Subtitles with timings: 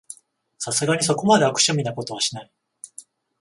[0.57, 2.51] さすがにそこまで悪趣味なことはしない